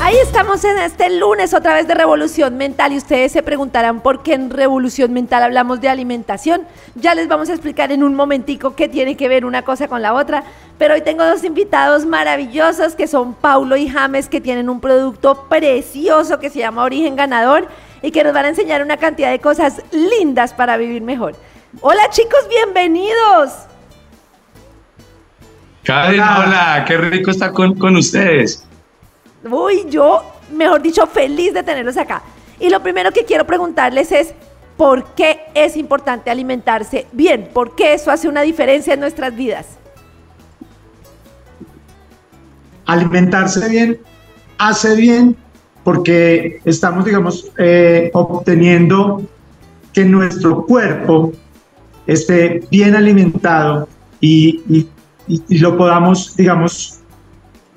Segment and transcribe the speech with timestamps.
[0.00, 4.22] Ahí estamos en este lunes otra vez de Revolución Mental y ustedes se preguntarán por
[4.22, 6.62] qué en Revolución Mental hablamos de alimentación.
[6.94, 10.02] Ya les vamos a explicar en un momentico qué tiene que ver una cosa con
[10.02, 10.44] la otra,
[10.78, 15.46] pero hoy tengo dos invitados maravillosos que son Paulo y James que tienen un producto
[15.48, 17.66] precioso que se llama Origen Ganador
[18.00, 21.34] y que nos van a enseñar una cantidad de cosas lindas para vivir mejor.
[21.80, 23.66] Hola chicos, bienvenidos.
[25.82, 28.65] Karen, hola, qué rico estar con, con ustedes.
[29.50, 32.22] Uy, yo, mejor dicho, feliz de tenerlos acá.
[32.58, 34.32] Y lo primero que quiero preguntarles es,
[34.76, 37.48] ¿por qué es importante alimentarse bien?
[37.52, 39.66] ¿Por qué eso hace una diferencia en nuestras vidas?
[42.86, 43.98] Alimentarse bien
[44.58, 45.36] hace bien
[45.84, 49.22] porque estamos, digamos, eh, obteniendo
[49.92, 51.32] que nuestro cuerpo
[52.06, 53.88] esté bien alimentado
[54.20, 54.88] y, y,
[55.48, 57.00] y lo podamos, digamos,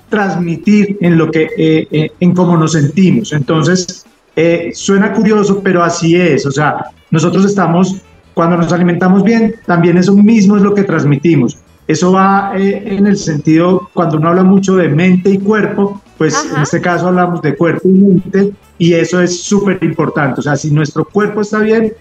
[0.10, 3.32] transmitir en lo que, eh, eh, en cómo nos sentimos.
[3.34, 6.46] Entonces, eh, suena curioso, pero así es.
[6.46, 8.02] O sea, nosotros estamos,
[8.34, 11.58] cuando nos alimentamos bien, también eso mismo es lo que transmitimos.
[11.88, 16.62] Eso va en el sentido, cuando uno habla mucho de mente y cuerpo, pues en
[16.62, 20.40] este caso hablamos de cuerpo y mente, y eso es súper importante.
[20.40, 21.94] O sea, si nuestro cuerpo está bien,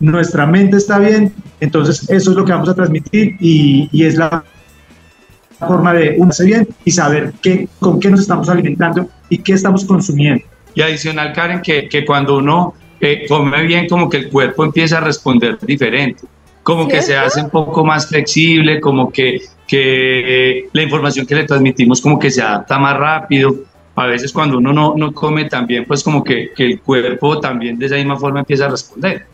[0.00, 4.16] nuestra mente está bien, entonces eso es lo que vamos a transmitir y, y es
[4.16, 4.42] la
[5.58, 9.84] forma de unirse bien y saber qué, con qué nos estamos alimentando y qué estamos
[9.84, 10.44] consumiendo.
[10.74, 14.98] Y adicional, Karen, que, que cuando uno eh, come bien, como que el cuerpo empieza
[14.98, 16.24] a responder diferente,
[16.62, 21.44] como que se hace un poco más flexible, como que, que la información que le
[21.44, 23.54] transmitimos como que se adapta más rápido.
[23.94, 27.78] A veces cuando uno no, no come también, pues como que, que el cuerpo también
[27.78, 29.26] de esa misma forma empieza a responder.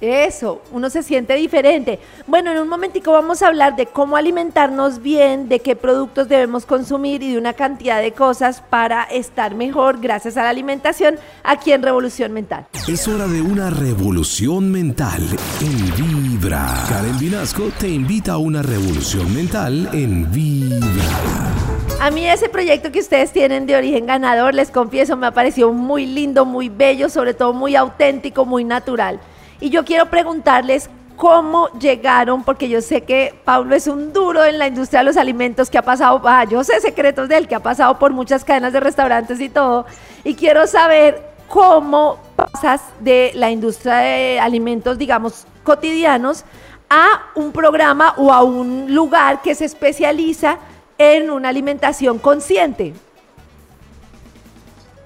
[0.00, 1.98] Eso, uno se siente diferente.
[2.26, 6.64] Bueno, en un momentico vamos a hablar de cómo alimentarnos bien, de qué productos debemos
[6.64, 11.72] consumir y de una cantidad de cosas para estar mejor gracias a la alimentación aquí
[11.72, 12.66] en Revolución Mental.
[12.88, 15.22] Es hora de una revolución mental
[15.60, 16.66] en Vibra.
[16.88, 21.50] Karen Vinasco te invita a una revolución mental en Vibra.
[22.00, 25.70] A mí ese proyecto que ustedes tienen de origen ganador, les confieso, me ha parecido
[25.74, 29.20] muy lindo, muy bello, sobre todo muy auténtico, muy natural.
[29.60, 34.58] Y yo quiero preguntarles cómo llegaron, porque yo sé que Pablo es un duro en
[34.58, 37.54] la industria de los alimentos que ha pasado, ah, yo sé secretos de él, que
[37.54, 39.84] ha pasado por muchas cadenas de restaurantes y todo,
[40.24, 46.46] y quiero saber cómo pasas de la industria de alimentos, digamos, cotidianos,
[46.88, 50.58] a un programa o a un lugar que se especializa
[50.96, 52.94] en una alimentación consciente.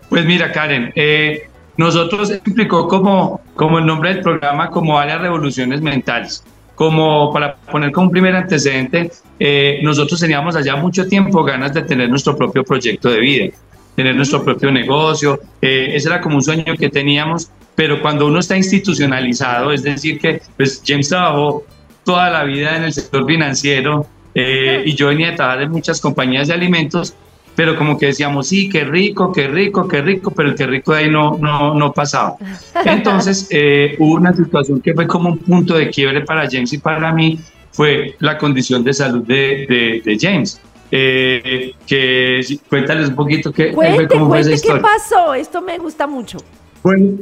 [0.08, 5.80] Pues mira, Karen, eh, nosotros explicó como, como el nombre del programa, como varias revoluciones
[5.80, 6.44] mentales.
[6.74, 11.82] Como para poner como un primer antecedente, eh, nosotros teníamos allá mucho tiempo ganas de
[11.82, 13.54] tener nuestro propio proyecto de vida,
[13.94, 15.40] tener nuestro propio negocio.
[15.60, 20.18] Eh, ese era como un sueño que teníamos, pero cuando uno está institucionalizado, es decir,
[20.18, 21.64] que pues James trabajó
[22.04, 26.00] toda la vida en el sector financiero eh, y yo venía a trabajar en muchas
[26.00, 27.14] compañías de alimentos,
[27.56, 30.92] pero como que decíamos, sí, qué rico, qué rico, qué rico, pero el qué rico
[30.92, 32.36] de ahí no, no, no pasaba.
[32.84, 36.78] Entonces eh, hubo una situación que fue como un punto de quiebre para James y
[36.78, 37.38] para mí,
[37.74, 40.60] fue la condición de salud de, de, James.
[40.90, 44.80] Eh, que cuéntales un poquito qué, fue, cómo fue esa historia.
[44.80, 45.34] ¿Qué pasó?
[45.34, 46.38] Esto me gusta mucho.
[46.84, 47.18] Bueno,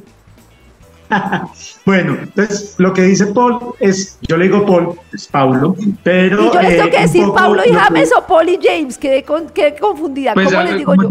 [1.86, 6.46] bueno, entonces lo que dice Paul es, yo le digo Paul, es Paulo, pero...
[6.46, 9.22] Y yo les tengo que eh, decir Paulo y James o Paul y James, quedé,
[9.22, 10.34] con, quedé confundida.
[10.34, 11.10] Pues ¿Cómo les digo yo?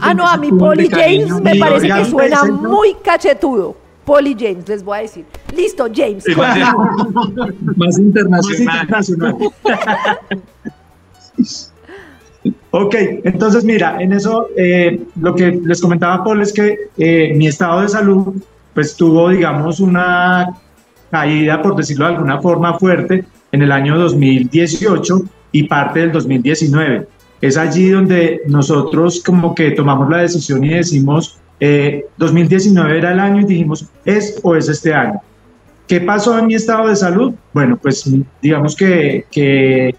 [0.00, 3.76] Ah, no, a mí Paul y James me parece que suena muy cachetudo.
[4.04, 5.24] Paul y James, les voy a decir.
[5.54, 6.24] Listo, James.
[7.76, 8.88] Más internacional.
[8.88, 9.36] Más internacional.
[12.70, 12.94] ok,
[13.24, 17.82] entonces mira, en eso eh, lo que les comentaba Paul es que eh, mi estado
[17.82, 18.34] de salud
[18.74, 20.48] pues tuvo, digamos, una
[21.10, 25.22] caída, por decirlo de alguna forma, fuerte en el año 2018
[25.52, 27.06] y parte del 2019.
[27.40, 31.38] Es allí donde nosotros como que tomamos la decisión y decimos,
[32.16, 35.20] 2019 eh, era el año y dijimos, ¿es o es este año?
[35.86, 37.34] ¿Qué pasó en mi estado de salud?
[37.52, 38.10] Bueno, pues
[38.40, 39.94] digamos que, que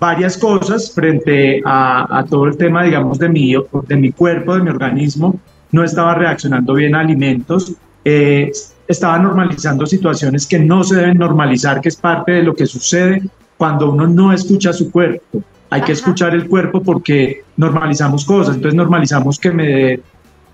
[0.00, 3.54] varias cosas frente a, todo el tema, digamos, de mi,
[3.86, 5.38] de mi cuerpo, de mi organismo.
[5.72, 7.74] No estaba reaccionando bien a alimentos.
[8.04, 8.52] Eh,
[8.86, 13.22] estaba normalizando situaciones que no se deben normalizar, que es parte de lo que sucede
[13.56, 15.42] cuando uno no escucha su cuerpo.
[15.70, 18.56] Hay que escuchar el cuerpo porque normalizamos cosas.
[18.56, 20.02] Entonces normalizamos que me dé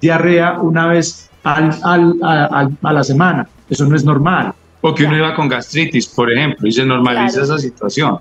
[0.00, 3.49] diarrea una vez al, al, a la semana.
[3.69, 4.55] Eso no es normal.
[4.81, 8.19] O que uno iba con gastritis, por ejemplo, y se normaliza esa situación.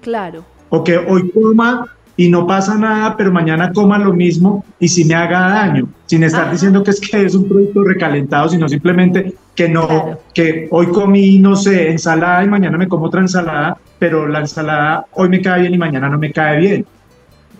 [0.00, 0.44] Claro.
[0.68, 1.86] O que hoy coma
[2.16, 6.22] y no pasa nada, pero mañana coma lo mismo y si me haga daño, sin
[6.22, 10.86] estar diciendo que es que es un producto recalentado, sino simplemente que no, que hoy
[10.88, 15.40] comí, no sé, ensalada y mañana me como otra ensalada, pero la ensalada hoy me
[15.40, 16.86] cae bien y mañana no me cae bien.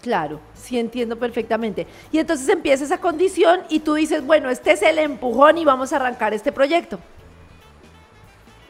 [0.03, 1.87] Claro, sí entiendo perfectamente.
[2.11, 5.93] Y entonces empieza esa condición y tú dices, bueno, este es el empujón y vamos
[5.93, 6.99] a arrancar este proyecto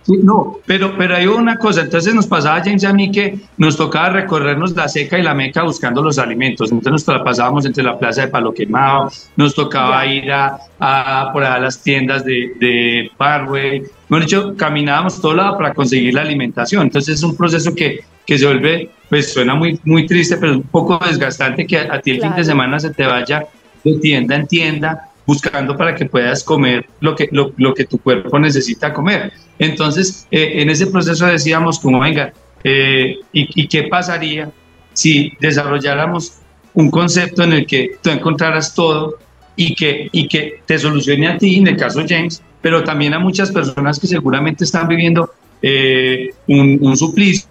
[0.07, 4.11] no, pero, pero hay una cosa, entonces nos pasaba James a mí que nos tocaba
[4.11, 8.23] recorrernos la seca y la meca buscando los alimentos, entonces nos pasábamos entre la plaza
[8.23, 13.83] de Palo Quemado, nos tocaba ir a, a, por a las tiendas de, de Parway,
[14.09, 18.39] bueno, dicho, caminábamos todo lado para conseguir la alimentación, entonces es un proceso que, que
[18.39, 22.21] se vuelve, pues suena muy, muy triste, pero un poco desgastante que a, ti el
[22.21, 23.45] fin de semana se te vaya
[23.85, 27.99] de tienda en tienda buscando para que puedas comer lo que, lo, lo que tu
[27.99, 29.33] cuerpo necesita comer.
[29.59, 32.33] Entonces, eh, en ese proceso decíamos como, venga,
[32.65, 34.51] eh, ¿y, qué pasaría
[34.93, 36.39] si desarrolláramos
[36.75, 39.19] un concepto en el que tú encontraras todo
[39.57, 43.19] y que, y que te solucione a ti, en el caso James, pero también a
[43.19, 45.31] muchas personas que seguramente están viviendo
[45.61, 47.47] eh, un, un, suplicio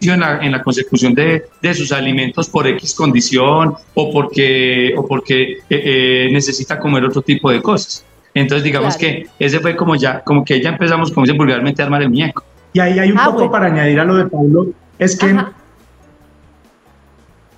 [0.00, 5.58] en la, consecución de, de, sus alimentos por X condición o porque, o porque
[6.32, 8.04] necesita comer otro tipo de cosas.
[8.34, 11.86] Entonces, digamos que ese fue como ya, como que ya empezamos, como dice vulgarmente, a
[11.86, 12.44] armar el muñeco.
[12.72, 14.68] Y ahí hay un ah, poco para añadir a lo de Pablo,
[14.98, 15.36] es que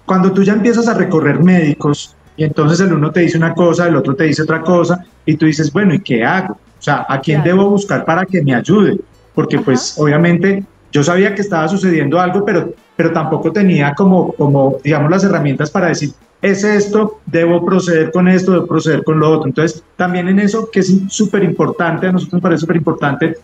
[0.07, 3.87] cuando tú ya empiezas a recorrer médicos y entonces el uno te dice una cosa,
[3.87, 6.55] el otro te dice otra cosa, y tú dices, bueno, ¿y qué hago?
[6.55, 8.99] O sea, ¿a quién debo buscar para que me ayude?
[9.35, 14.77] Porque pues obviamente yo sabía que estaba sucediendo algo, pero, pero tampoco tenía como, como,
[14.85, 16.11] digamos, las herramientas para decir,
[16.43, 19.49] es esto, debo proceder con esto, debo proceder con lo otro.
[19.49, 23.37] Entonces, también en eso que es súper importante, a nosotros nos parece súper importante,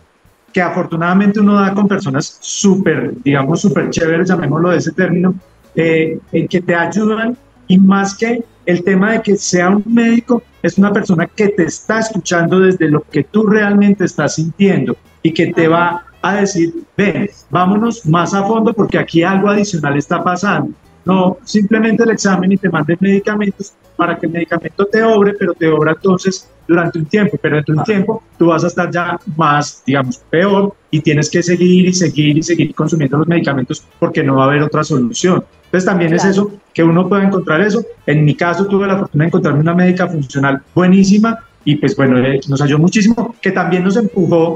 [0.53, 5.33] que afortunadamente uno da con personas súper, digamos, súper chéveres, llamémoslo de ese término,
[5.75, 7.35] eh, en que te ayudan
[7.67, 11.63] y más que el tema de que sea un médico, es una persona que te
[11.63, 16.73] está escuchando desde lo que tú realmente estás sintiendo y que te va a decir,
[16.97, 20.71] ven, vámonos más a fondo porque aquí algo adicional está pasando.
[21.05, 25.53] No simplemente el examen y te manden medicamentos para que el medicamento te obre, pero
[25.53, 29.19] te obra entonces durante un tiempo, pero de un tiempo tú vas a estar ya
[29.35, 34.23] más, digamos, peor y tienes que seguir y seguir y seguir consumiendo los medicamentos porque
[34.23, 35.43] no va a haber otra solución.
[35.65, 37.83] Entonces también es eso, que uno pueda encontrar eso.
[38.05, 41.39] En mi caso tuve la fortuna de encontrarme una médica funcional buenísima
[41.69, 44.55] y pues bueno, eh, nos ayudó muchísimo, que también nos empujó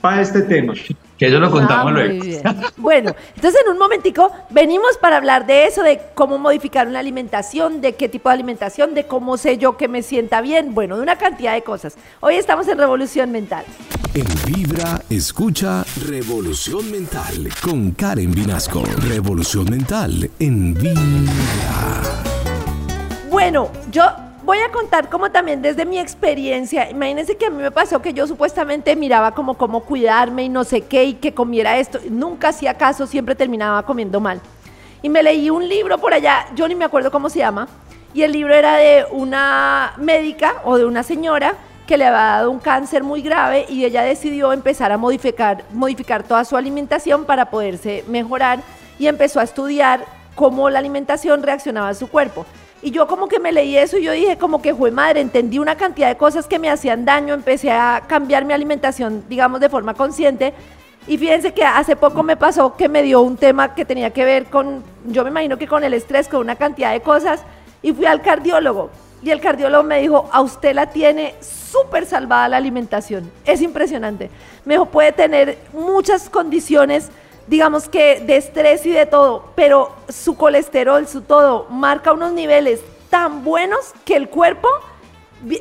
[0.00, 0.74] para este tema.
[1.18, 2.24] Que eso lo contamos ah, luego.
[2.76, 7.80] Bueno, entonces en un momentico venimos para hablar de eso, de cómo modificar una alimentación,
[7.80, 11.02] de qué tipo de alimentación, de cómo sé yo que me sienta bien, bueno, de
[11.02, 11.96] una cantidad de cosas.
[12.20, 13.64] Hoy estamos en Revolución Mental.
[14.14, 18.84] En Vibra, escucha Revolución Mental con Karen Vinasco.
[19.08, 22.02] Revolución Mental en Vibra.
[23.30, 24.04] Bueno, yo
[24.52, 28.12] voy a contar como también desde mi experiencia, imagínense que a mí me pasó que
[28.12, 32.48] yo supuestamente miraba como cómo cuidarme y no sé qué y que comiera esto, nunca
[32.48, 34.42] hacía caso, siempre terminaba comiendo mal.
[35.00, 37.66] Y me leí un libro por allá, yo ni me acuerdo cómo se llama,
[38.12, 41.54] y el libro era de una médica o de una señora
[41.86, 46.24] que le había dado un cáncer muy grave y ella decidió empezar a modificar, modificar
[46.24, 48.60] toda su alimentación para poderse mejorar
[48.98, 50.04] y empezó a estudiar
[50.34, 52.44] cómo la alimentación reaccionaba a su cuerpo.
[52.84, 55.60] Y yo como que me leí eso y yo dije como que fue madre, entendí
[55.60, 59.68] una cantidad de cosas que me hacían daño, empecé a cambiar mi alimentación, digamos, de
[59.68, 60.52] forma consciente.
[61.06, 64.24] Y fíjense que hace poco me pasó que me dio un tema que tenía que
[64.24, 67.42] ver con, yo me imagino que con el estrés, con una cantidad de cosas,
[67.82, 68.90] y fui al cardiólogo.
[69.22, 73.30] Y el cardiólogo me dijo, a usted la tiene súper salvada la alimentación.
[73.44, 74.28] Es impresionante.
[74.64, 77.10] Me puede tener muchas condiciones
[77.46, 82.80] digamos que de estrés y de todo, pero su colesterol, su todo, marca unos niveles
[83.10, 84.68] tan buenos que el cuerpo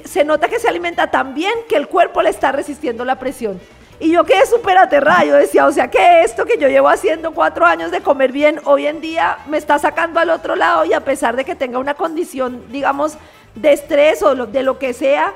[0.05, 3.59] se nota que se alimenta tan bien que el cuerpo le está resistiendo la presión.
[3.99, 7.33] Y yo quedé súper aterrada, yo decía, o sea que esto que yo llevo haciendo
[7.33, 10.93] cuatro años de comer bien, hoy en día me está sacando al otro lado y
[10.93, 13.17] a pesar de que tenga una condición, digamos,
[13.53, 15.33] de estrés o de lo que sea,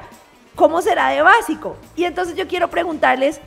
[0.56, 1.75] ¿cómo será de básico?
[1.96, 3.40] Y entonces yo quiero preguntarles,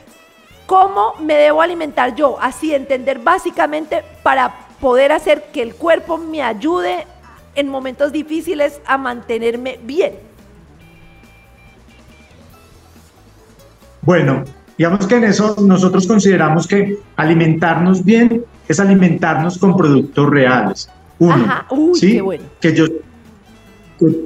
[0.69, 2.37] ¿Cómo me debo alimentar yo?
[2.39, 7.07] Así entender básicamente para poder hacer que el cuerpo me ayude
[7.55, 10.13] en momentos difíciles a mantenerme bien?
[14.03, 14.43] Bueno,
[14.77, 20.87] digamos que en eso nosotros consideramos que alimentarnos bien es alimentarnos con productos reales.
[21.17, 22.11] Uno, Ajá, uy, ¿sí?
[22.13, 22.43] qué bueno.
[22.61, 22.85] que yo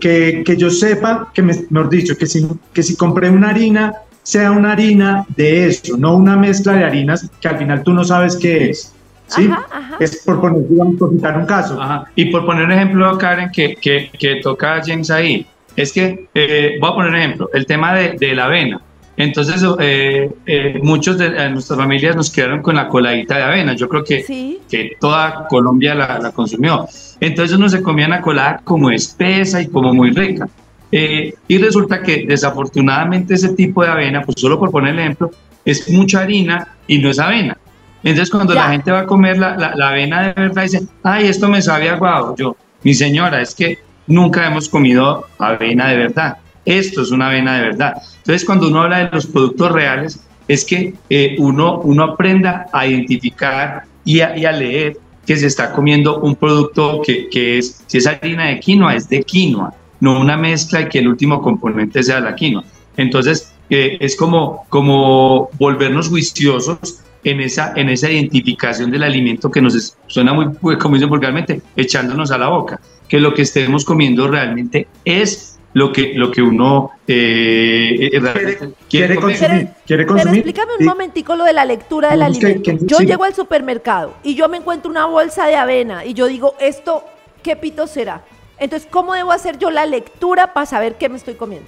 [0.01, 3.93] que, que yo sepa, que me, mejor dicho, que si, que si compré una harina,
[4.23, 8.03] sea una harina de eso, no una mezcla de harinas que al final tú no
[8.03, 8.93] sabes qué es.
[9.27, 9.47] ¿sí?
[9.51, 9.97] Ajá, ajá.
[9.99, 11.81] Es por poner, digamos, por citar un caso.
[11.81, 12.05] Ajá.
[12.15, 16.77] Y por poner un ejemplo, Karen, que, que, que toca James ahí, es que, eh,
[16.79, 18.81] voy a poner un ejemplo, el tema de, de la avena.
[19.15, 23.73] Entonces, eh, eh, muchos de nuestras familias nos quedaron con la coladita de avena.
[23.75, 24.59] Yo creo que, Sí.
[24.69, 26.87] que toda Colombia la, la consumió.
[27.19, 30.47] Entonces uno se comía una colada como espesa y como muy rica.
[30.95, 35.31] Eh, y resulta que desafortunadamente ese tipo de avena, pues solo por poner el ejemplo,
[35.65, 37.57] es mucha harina y no es avena.
[38.03, 38.65] Entonces cuando Ya.
[38.65, 41.61] la gente va a comer la, la- la avena de verdad, dice, ay, esto me
[41.63, 42.35] sabe aguado.
[42.37, 46.37] Yo, mi señora, es que nunca hemos comido avena de verdad.
[46.65, 47.93] Esto es una avena de verdad.
[48.17, 52.85] Entonces cuando uno habla de los productos reales, es que eh, uno, uno aprenda a
[52.85, 57.81] identificar y a, y a leer que se está comiendo un producto que, que es,
[57.87, 59.73] si es harina de quinoa, es de quinoa,
[60.03, 62.63] no una mezcla y que el último componente sea la quinoa.
[62.97, 66.77] Entonces, eh, es como, como volvernos juiciosos
[67.23, 71.09] en esa, en esa identificación del alimento que nos es- suena muy, pues, como dicen
[71.09, 76.29] vulgarmente, echándonos a la boca, que lo que estemos comiendo realmente es lo que, lo
[76.31, 79.37] que uno eh, eh, realmente quiere comer.
[79.39, 79.67] consumir.
[79.87, 80.83] ¿Quiere Pero explícame un Sí.
[80.85, 82.63] momentico lo de la lectura del que- alimento.
[82.71, 83.05] que- yo sí.
[83.05, 87.03] llego al supermercado y yo me encuentro una bolsa de avena y yo digo, ¿esto
[87.41, 88.21] qué pito será?
[88.63, 91.67] Entonces, ¿cómo debo hacer yo la lectura para saber qué me estoy comiendo?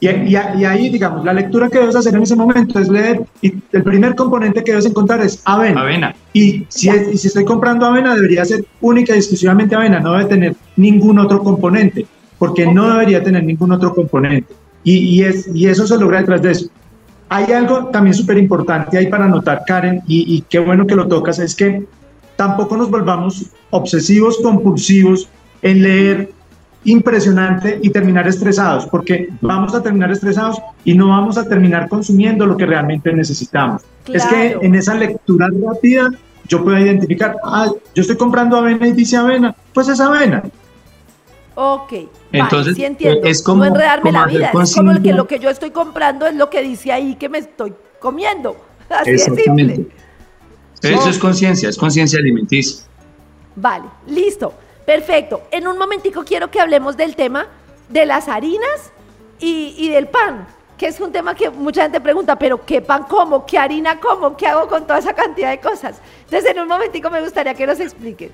[0.00, 3.22] Y, y- y ahí, digamos, la lectura que debes hacer en ese momento es leer,
[3.40, 5.80] y el primer componente que debes encontrar es avena.
[5.80, 6.14] Avena.
[6.34, 10.12] Y si, es- y si estoy comprando avena, debería ser única y exclusivamente avena, no
[10.12, 12.06] debe tener ningún otro componente,
[12.38, 14.52] porque no debería tener ningún otro componente.
[14.84, 16.66] Y, y es, y eso se logra detrás de eso.
[17.30, 21.08] Hay algo también súper importante ahí para anotar, Karen, y, y qué bueno que lo
[21.08, 21.86] tocas, es que
[22.36, 25.28] tampoco nos volvamos obsesivos, compulsivos
[25.62, 26.30] en leer
[26.84, 32.46] impresionante y terminar estresados, porque vamos a terminar estresados y no vamos a terminar consumiendo
[32.46, 33.82] lo que realmente necesitamos.
[34.06, 34.62] Es que Claro.
[34.62, 36.10] en esa lectura rápida
[36.46, 40.44] yo puedo identificar, ah, yo estoy comprando avena y dice avena, pues es avena.
[41.56, 41.90] Ok.
[41.92, 43.26] vale, Entonces, sí entiendo.
[43.26, 44.50] es como- no enredarme como la vida.
[44.62, 47.28] Es como el que lo que yo estoy comprando es lo que dice ahí que
[47.28, 48.56] me estoy comiendo.
[48.90, 49.74] Así de Exactamente.
[49.76, 49.96] simple.
[50.94, 52.84] Eso es conciencia, es conciencia alimenticia.
[53.56, 54.52] Vale, listo.
[54.84, 55.42] Perfecto.
[55.50, 57.46] En un momentico quiero que hablemos del tema
[57.88, 58.92] de las harinas
[59.40, 60.46] y, y del pan,
[60.78, 63.44] que es un tema que mucha gente pregunta, pero ¿qué pan como?
[63.44, 64.36] ¿Qué harina como?
[64.36, 65.96] ¿Qué hago con toda esa cantidad de cosas?
[66.24, 68.30] Entonces, en un momentico me gustaría que nos expliquen.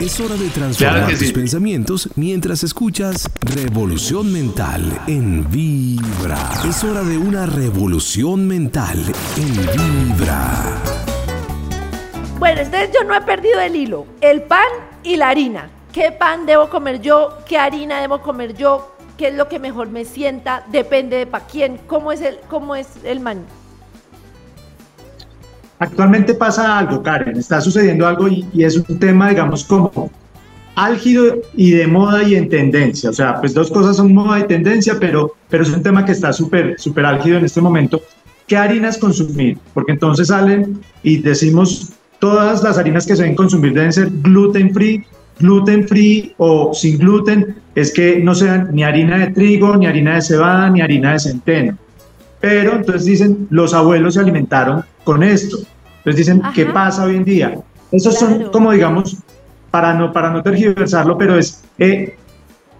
[0.00, 1.32] Es hora de transformar Claro tus sí.
[1.32, 6.38] pensamientos mientras escuchas Revolución Mental en Vibra.
[6.68, 9.04] Es hora de una revolución mental
[9.36, 11.07] en Vibra.
[12.38, 14.06] Bueno, entonces yo no he perdido el hilo.
[14.20, 14.68] El pan
[15.02, 15.70] y la harina.
[15.92, 17.38] ¿Qué pan debo comer yo?
[17.46, 18.94] ¿Qué harina debo comer yo?
[19.16, 20.64] ¿Qué es lo que mejor me sienta?
[20.70, 21.80] Depende de para quién.
[21.88, 23.42] ¿Cómo es el, cómo es el maní?
[25.80, 30.10] Actualmente pasa algo, Karen, está sucediendo algo y, y es un tema, digamos, como
[30.76, 33.10] álgido y de moda y en tendencia.
[33.10, 36.12] O sea, pues dos cosas son moda y tendencia, pero, pero es un tema que
[36.12, 38.00] está súper, súper álgido en este momento.
[38.46, 39.58] ¿Qué harinas consumir?
[39.74, 44.72] Porque entonces salen y decimos todas las harinas que se deben consumir deben ser gluten
[44.72, 45.04] free,
[45.38, 50.14] gluten free o sin gluten, es que no sean ni harina de trigo, ni harina
[50.16, 51.78] de cebada, ni harina de centeno.
[52.40, 55.58] Pero entonces dicen, los abuelos se alimentaron con esto.
[55.98, 56.52] Entonces dicen, Ajá.
[56.54, 57.58] ¿qué pasa hoy en día?
[57.90, 58.36] Esos Claro.
[58.36, 59.16] son como, digamos,
[59.70, 62.16] para no, para no tergiversarlo, pero es, eh,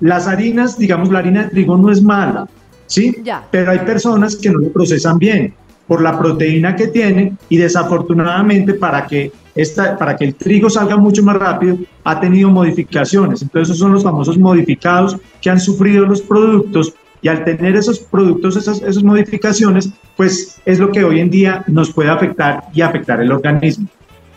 [0.01, 2.49] las harinas, digamos, la harina de trigo no es mala,
[2.87, 3.17] ¿sí?
[3.23, 3.47] Ya.
[3.51, 5.55] Pero hay personas que no lo procesan bien
[5.89, 10.97] por la proteína que tiene y desafortunadamente para que, esta, para que el trigo salga
[10.97, 13.43] mucho más rápido ha tenido modificaciones.
[13.43, 17.99] Entonces esos son los famosos modificados que han sufrido los productos y al tener esos
[17.99, 22.83] productos, esas, esas modificaciones, pues es lo que hoy en día nos puede afectar y
[22.83, 23.89] afectar el organismo.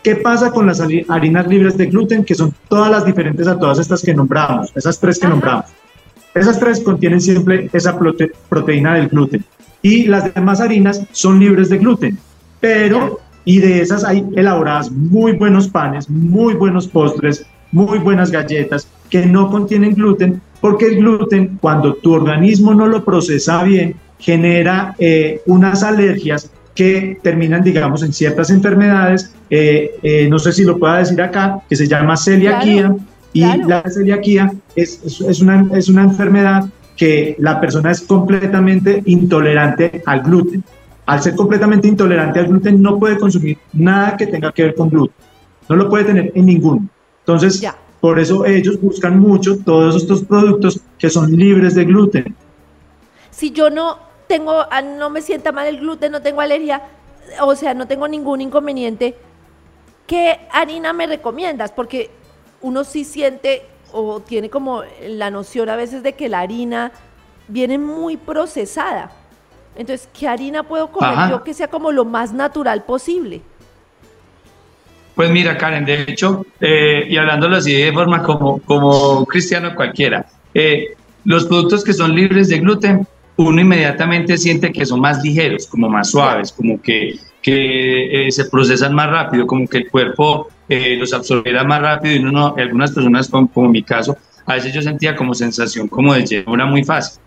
[0.02, 3.56] ¿Qué pasa con las hari- harinas libres de gluten, que son todas las diferentes a
[3.56, 5.66] todas estas que nombramos, esas tres que nombramos?
[6.34, 9.44] Esas tres contienen siempre esa prote- proteína del gluten.
[9.82, 12.18] Y las demás harinas son libres de gluten.
[12.60, 18.86] Pero, y de esas hay elaboradas muy buenos panes, muy buenos postres, muy buenas galletas
[19.10, 24.94] que no contienen gluten, porque el gluten, cuando tu organismo no lo procesa bien, genera
[24.98, 30.78] eh, unas alergias que terminan, digamos, en ciertas enfermedades, eh, eh, no sé si lo
[30.78, 32.94] pueda decir acá, que se llama celiaquía,
[33.32, 36.66] y la celiaquía es, es, una, es una enfermedad
[37.02, 40.62] que la persona es completamente intolerante al gluten.
[41.04, 44.88] Al ser completamente intolerante al gluten, no puede consumir nada que tenga que ver con
[44.88, 45.16] gluten.
[45.68, 46.86] No lo puede tener en ninguno.
[47.18, 47.60] Entonces,
[48.00, 52.36] por eso ellos buscan mucho todos estos productos que son libres de gluten.
[53.32, 56.82] Si yo no tengo, ah, no me sienta mal el gluten, no tengo alergia,
[57.40, 59.16] o sea, no tengo ningún inconveniente,
[60.06, 61.72] ¿qué harina me recomiendas?
[61.72, 62.10] Porque
[62.60, 66.92] uno sí siente o tiene como la noción a veces de que la harina
[67.48, 69.10] viene muy procesada.
[69.76, 73.40] Entonces, ¿qué harina puedo comer yo que sea como lo más natural posible?
[75.14, 80.26] Pues mira, Karen, de hecho, eh, y hablándolo así de forma como, como cristiano cualquiera,
[80.54, 80.94] eh,
[81.24, 83.06] los productos que son libres de gluten,
[83.36, 88.46] uno inmediatamente siente que son más ligeros, como más suaves, como que, que eh, se
[88.46, 92.92] procesan más rápido, como que el cuerpo eh, los absorbiera más rápido y uno, algunas
[92.92, 96.82] personas como, como, mi caso, a veces yo sentía como sensación como de llenura muy
[96.82, 97.20] fácil.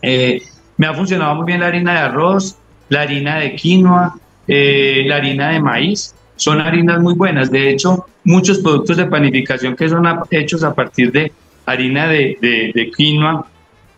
[0.00, 0.40] Eh,
[0.78, 2.56] me ha funcionado muy bien la harina de arroz,
[2.88, 4.14] la harina de quinoa,
[4.48, 7.50] eh, la harina de maíz, son harinas muy buenas.
[7.50, 11.32] De hecho, muchos productos de panificación que son hechos a partir de
[11.66, 12.38] harina de,
[12.74, 13.46] de, quinoa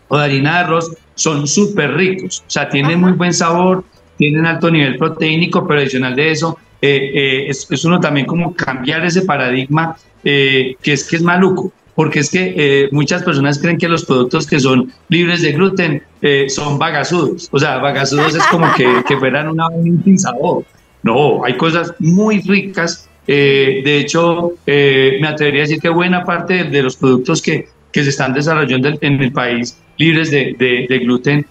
[0.08, 3.84] o de harina de arroz son súper ricos, o sea, tienen muy buen sabor,
[4.18, 9.04] tienen alto nivel proteínico, pero adicional de eso, eh, eh, es, uno también como cambiar
[9.04, 13.88] ese paradigma eh, que es que es maluco, porque es que muchas personas creen que
[13.88, 16.02] los productos que son libres de gluten
[16.48, 20.64] son bagasudos, o sea, bagasudos es como que, que fueran una, un sabor.
[21.02, 23.08] No, hay cosas muy ricas.
[23.26, 28.10] de hecho, me atrevería a decir que buena parte de, los productos que, que se
[28.10, 31.46] están desarrollando en el país libres de, de, de gluten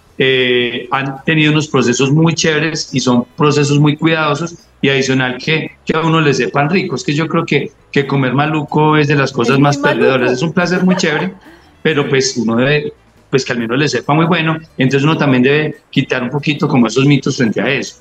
[0.91, 5.97] han tenido unos procesos muy chéveres y son procesos muy cuidadosos y adicional que, que
[5.97, 9.31] a uno le sepan ricos, que yo creo que, que comer maluco es de las
[9.31, 11.33] cosas más perdedoras, es un placer muy chévere,
[11.81, 12.93] pero pues uno debe,
[13.31, 16.67] pues que al menos le sepa muy bueno, entonces uno también debe quitar un poquito
[16.67, 17.97] como esos mitos frente a eso.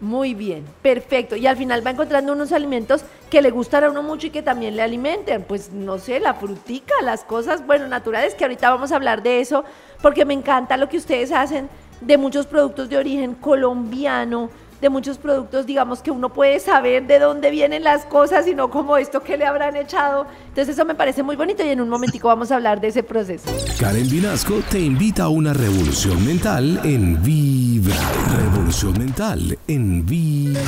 [0.00, 1.34] Muy bien, perfecto.
[1.34, 4.42] Y al final va encontrando unos alimentos que le gustan a uno mucho y que
[4.42, 5.42] también le alimenten.
[5.42, 9.40] Pues no sé, la frutica, las cosas, bueno, naturales, que ahorita vamos a hablar de
[9.40, 9.64] eso,
[10.02, 14.50] porque me encanta lo que ustedes hacen de muchos productos de origen colombiano,
[14.84, 18.68] de muchos productos, digamos, que uno puede saber de dónde vienen las cosas y no
[18.68, 20.26] como esto que le habrán echado.
[20.48, 23.02] Entonces eso me parece muy bonito y en un momentico vamos a hablar de ese
[23.02, 23.50] proceso.
[23.80, 27.96] Karen Vinasco te invita a una revolución mental en Vibra.
[28.36, 30.60] Revolución mental en Vibra.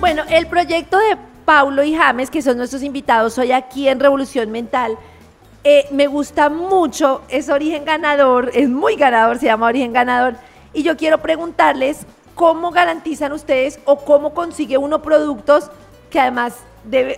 [0.00, 4.50] Bueno, el proyecto de Paulo y James, que son nuestros invitados hoy aquí en Revolución
[4.50, 4.98] Mental,
[5.62, 10.49] eh, me gusta mucho, es origen ganador, es muy ganador, se llama origen ganador.
[10.72, 15.70] Y yo quiero preguntarles cómo garantizan ustedes o cómo consigue uno productos
[16.10, 16.56] que además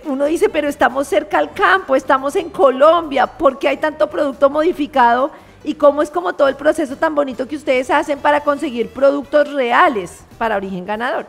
[0.05, 4.49] uno dice, pero estamos cerca al campo, estamos en Colombia, ¿por qué hay tanto producto
[4.49, 5.31] modificado?
[5.63, 9.53] Y cómo es como todo el proceso tan bonito que ustedes hacen para conseguir productos
[9.53, 11.25] reales para origen ganador.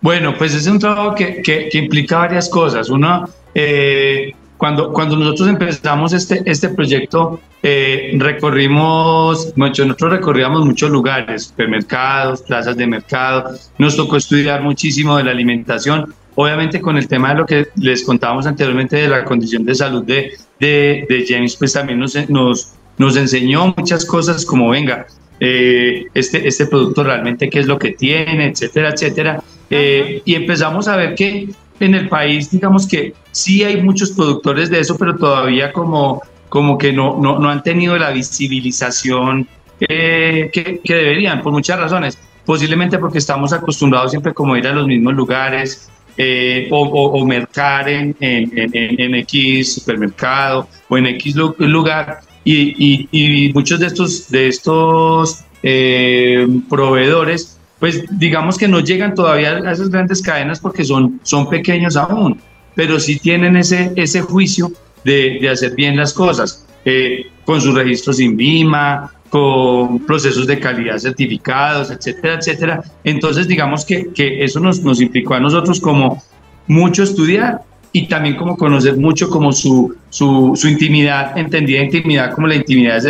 [0.00, 2.88] Bueno, pues es un trabajo que, que, implica varias cosas.
[2.88, 10.90] Uno, eh, cuando, cuando nosotros empezamos este, este proyecto, eh, recorrimos, mucho, nosotros recorríamos muchos
[10.90, 17.08] lugares, supermercados, plazas de mercado, nos tocó estudiar muchísimo de la alimentación, obviamente con el
[17.08, 21.24] tema de lo que les contábamos anteriormente de la condición de salud de, de, de
[21.28, 25.06] James, pues también nos, nos, nos enseñó muchas cosas como, venga,
[25.38, 29.42] eh, este, este producto realmente qué es lo que tiene, etcétera, etcétera.
[29.68, 31.48] Eh, y empezamos a ver que
[31.80, 36.78] en el país, digamos que sí hay muchos productores de eso, pero todavía como, como
[36.78, 39.46] que no, no, no han tenido la visibilización
[39.80, 42.18] eh, que, que, deberían, por muchas razones.
[42.44, 47.88] Posiblemente porque estamos acostumbrados siempre como ir a los mismos lugares eh, o, o, mercar
[47.88, 52.20] en, en, en, X supermercado o en X lugar.
[52.44, 59.14] Y, y, y muchos de estos, de estos eh, proveedores pues digamos que no llegan
[59.14, 62.40] todavía a esas grandes cadenas porque son, son pequeños aún,
[62.74, 64.72] pero sí tienen ese, ese juicio
[65.04, 70.98] de, de hacer bien las cosas, eh, con sus registros INVIMA, con procesos de calidad
[70.98, 72.82] certificados, etcétera, etcétera.
[73.04, 76.22] Entonces, digamos que, que eso nos, nos implicó a nosotros como
[76.66, 77.60] mucho estudiar
[77.92, 83.02] y también como conocer mucho como su, su, intimidad, entendida intimidad como la intimidad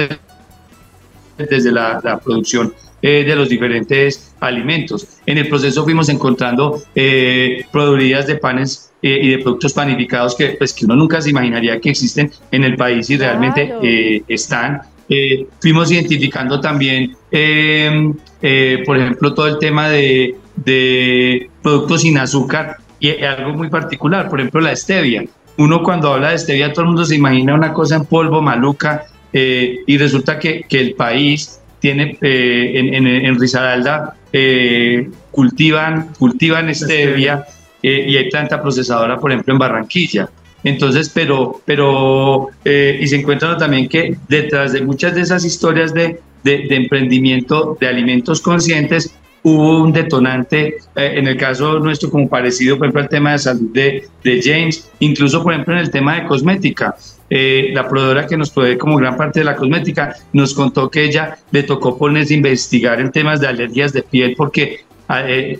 [1.38, 2.72] desde, la producción
[3.06, 5.06] eh, de los diferentes alimentos.
[5.26, 7.64] En el proceso fuimos encontrando eh,
[8.26, 11.90] de panes eh, y de productos panificados que, pues, que uno nunca se imaginaría que
[11.90, 14.80] existen en el país y realmente eh, están.
[15.08, 18.12] eh, fuimos identificando también, eh,
[18.84, 24.40] por ejemplo, todo el tema de, de productos sin azúcar y algo muy particular, por
[24.40, 25.24] ejemplo, la stevia.
[25.58, 29.04] Uno cuando habla de stevia, todo el mundo se imagina una cosa en polvo maluca
[29.32, 34.16] y resulta que, que el país tiene en, en, en Risaralda
[35.30, 37.44] cultivan, cultivan stevia
[37.82, 40.28] y hay planta procesadora, por ejemplo, en Barranquilla.
[40.64, 45.94] Entonces, pero, pero, eh, y se encuentran también que detrás de muchas de esas historias
[45.94, 49.14] de, de, emprendimiento de alimentos conscientes,
[49.46, 53.38] hubo un detonante, eh, en el caso nuestro como parecido, por ejemplo, al tema de
[53.38, 56.96] salud de, de James, incluso, por ejemplo, en el tema de cosmética.
[57.30, 61.04] Eh, la proveedora que nos provee como gran parte de la cosmética nos contó que
[61.04, 64.84] ella le tocó ponerse a investigar en temas de alergias de piel porque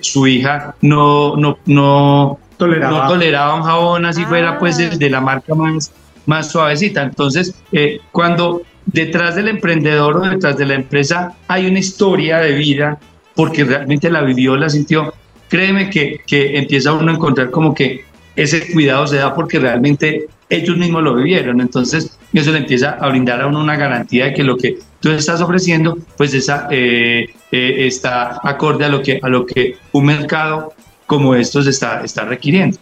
[0.01, 3.05] su hija no, no, no, toleraba.
[3.05, 5.93] no toleraba un jabón así fuera pues el de la marca más,
[6.27, 7.05] más suavecita.
[7.05, 12.53] Entonces, eh, cuando detrás del emprendedor o detrás de la empresa hay una historia de
[12.53, 12.99] vida,
[13.37, 15.15] porque realmente la vivió, la sintió,
[15.49, 20.27] créeme que, que empieza uno a encontrar como que ese cuidado se da porque realmente
[20.49, 21.61] ellos mismos lo vivieron.
[21.61, 25.11] Entonces, eso le empieza a brindar a uno una garantía de que lo que tú
[25.11, 30.07] estás ofreciendo, pues esa, eh, eh, está acorde a lo, que, a lo que un
[30.07, 30.73] mercado
[31.07, 32.79] como estos está, está requiriendo.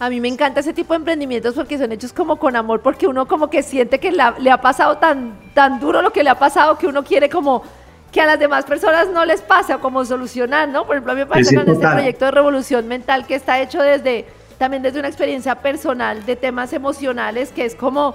[0.00, 3.06] A mí me encanta ese tipo de emprendimientos porque son hechos como con amor, porque
[3.06, 6.38] uno como que siente que le ha pasado tan, tan duro lo que le ha
[6.38, 7.62] pasado que uno quiere como
[8.12, 10.86] que a las demás personas no les pase o como solucionar, ¿no?
[10.86, 13.80] Por ejemplo, a mí me parece con este proyecto de revolución mental que está hecho
[13.82, 14.26] desde
[14.58, 18.14] también desde una experiencia personal de temas emocionales que es como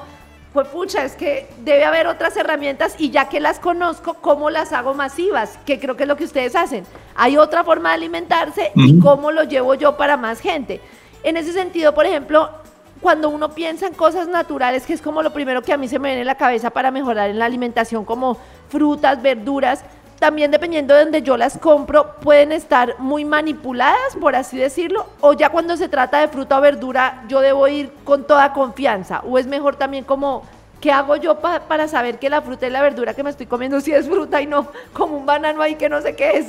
[0.54, 4.74] pues pucha, es que debe haber otras herramientas y ya que las conozco, ¿cómo las
[4.74, 5.60] hago masivas?
[5.66, 6.84] Que creo que es lo que ustedes hacen.
[7.16, 10.82] Hay otra forma de alimentarse y cómo lo llevo yo para más gente.
[11.22, 12.50] En ese sentido, por ejemplo,
[13.02, 16.00] cuando uno piensa en cosas naturales, que es como lo primero que a mí se
[16.00, 18.38] me viene en la cabeza para mejorar en la alimentación, como
[18.70, 19.84] frutas, verduras,
[20.20, 25.34] también dependiendo de donde yo las compro, pueden estar muy manipuladas, por así decirlo, o
[25.34, 29.38] ya cuando se trata de fruta o verdura, yo debo ir con toda confianza, o
[29.38, 30.44] es mejor también como,
[30.82, 33.80] ¿qué hago yo para saber que la fruta y la verdura que me estoy comiendo
[33.80, 36.48] sí es fruta y no como un banano ahí que no sé qué es?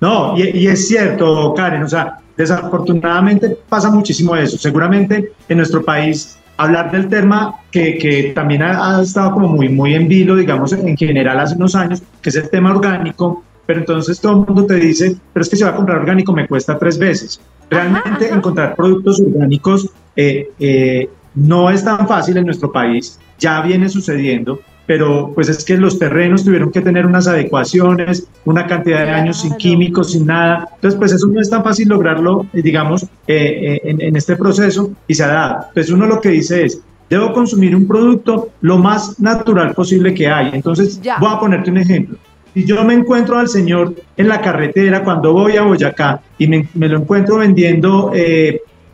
[0.00, 4.58] No, y, y es cierto, Karen, o sea, desafortunadamente pasa muchísimo eso.
[4.58, 9.94] Seguramente en nuestro país hablar del tema que, que también ha, estado como muy, muy
[9.94, 14.20] en vilo, digamos, en general hace unos años, que es el tema orgánico, pero entonces
[14.20, 16.78] todo el mundo te dice, pero es que si va a comprar orgánico me cuesta
[16.78, 17.40] tres veces.
[17.70, 23.88] Realmente encontrar productos orgánicos eh, eh, no es tan fácil en nuestro país, ya viene
[23.88, 29.10] sucediendo, pero pues es que los terrenos tuvieron que tener unas adecuaciones, una cantidad de
[29.10, 30.68] años sin químicos, sin nada.
[30.74, 34.90] Entonces, pues eso no es tan fácil lograrlo, eh, digamos, eh, eh, en, este proceso
[35.06, 35.64] y se ha dado.
[35.68, 40.28] Entonces uno lo que dice es, debo consumir un producto lo más natural posible que
[40.28, 40.50] hay.
[40.52, 42.16] Entonces, voy a ponerte un ejemplo.
[42.54, 46.68] Si yo me encuentro al señor en la carretera cuando voy a Boyacá y me,
[46.74, 48.12] me lo encuentro vendiendo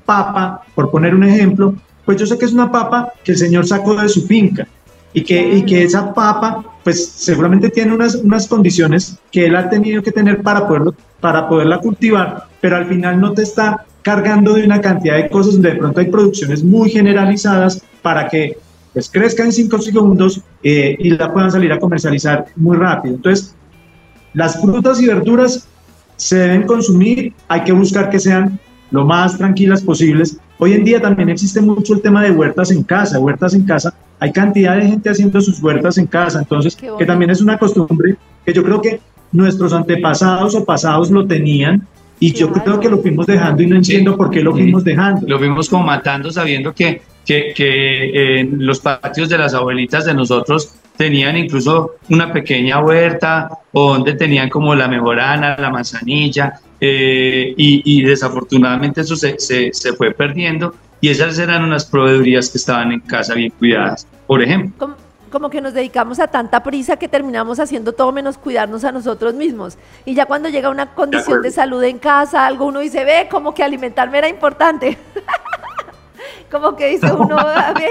[0.05, 1.75] papa, por poner un ejemplo,
[2.05, 4.67] pues yo sé que es una papa que el señor sacó de su finca
[5.13, 9.69] y que, y que esa papa, pues seguramente tiene unas, unas condiciones que él ha
[9.69, 14.55] tenido que tener para, poderlo, para poderla cultivar, pero al final no te está cargando
[14.55, 18.57] de una cantidad de cosas donde de pronto hay producciones muy generalizadas para que
[18.93, 23.17] pues crezca en cinco segundos eh, y la puedan salir a comercializar muy rápido.
[23.17, 23.55] Entonces,
[24.35, 25.69] las frutas y verduras
[26.17, 28.59] se deben consumir, hay que buscar que sean
[28.91, 30.39] lo más tranquilas posibles.
[30.59, 33.95] Hoy en día también existe mucho el tema de huertas en casa, huertas en casa.
[34.19, 38.17] Hay cantidad de gente haciendo sus huertas en casa, entonces, que también es una costumbre
[38.45, 41.87] que yo creo que nuestros antepasados o pasados lo tenían
[42.19, 45.27] y yo creo que lo fuimos dejando y no entiendo por qué lo fuimos dejando.
[45.29, 50.15] Lo fuimos como matando sabiendo que, que, que en los patios de las abuelitas de
[50.15, 57.55] nosotros tenían incluso una pequeña huerta o donde tenían como la mejorana, la manzanilla, eh,
[57.57, 62.59] y, y, desafortunadamente eso se, se, se fue perdiendo y esas eran unas proveedurías que
[62.59, 64.97] estaban en casa bien cuidadas, por ejemplo.
[65.31, 69.35] Como, que nos dedicamos a tanta prisa que terminamos haciendo todo menos cuidarnos a nosotros
[69.35, 69.77] mismos.
[70.07, 73.53] Y ya cuando llega una condición de, salud en casa, algo uno dice, ve, como
[73.53, 74.97] que alimentarme era importante.
[76.51, 77.37] como que dice uno,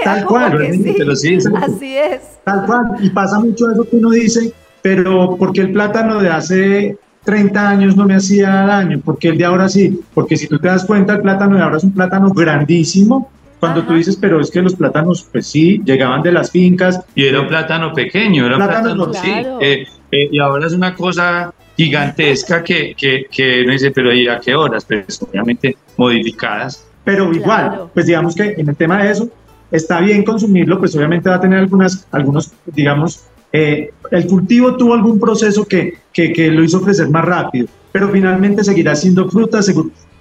[0.02, 0.68] tal cual,
[1.16, 2.22] sí, así es.
[2.42, 6.98] Tal cual, y pasa mucho eso que uno dice, pero porque el plátano de hace
[7.24, 10.68] 30 años no me hacía daño, porque el de ahora sí, porque si tú te
[10.68, 14.50] das cuenta, el plátano de ahora es un plátano grandísimo, cuando tú dices, pero es
[14.50, 17.00] que los plátanos, pues sí, llegaban de las fincas.
[17.14, 19.32] Y era un plátano pequeño, era un plátano, sí.
[19.60, 24.28] Eh, eh, y ahora es una cosa gigantesca que, que, que no dice, pero ¿y
[24.28, 24.84] a qué horas?
[24.84, 26.86] Pues obviamente modificadas.
[27.04, 29.28] Pero igual, pues digamos que en el tema de eso,
[29.70, 34.94] está bien consumirlo, pues obviamente va a tener algunas, algunos, digamos, eh, el cultivo tuvo
[34.94, 39.60] algún proceso que, que, que, lo hizo crecer más rápido, pero finalmente seguirá siendo fruta,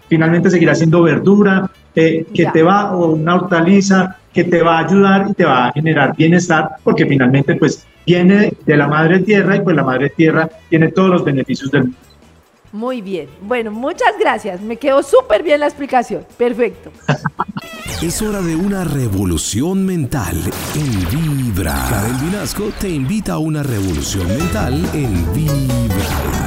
[0.08, 4.86] finalmente seguirá siendo verdura, eh, que te va, o una hortaliza que te va a
[4.86, 9.56] ayudar y te va a generar bienestar, porque finalmente pues viene de la madre tierra
[9.56, 11.98] y pues la madre tierra tiene todos los beneficios del mundo.
[12.72, 13.30] Muy bien.
[13.42, 14.62] Bueno, muchas gracias.
[14.62, 16.26] Me quedó súper bien la explicación.
[16.38, 16.92] Perfecto.
[18.02, 20.38] es hora de una revolución mental
[20.76, 21.88] en Vibra.
[21.90, 26.47] Karen Vinasco te invita a una revolución mental en Vibra.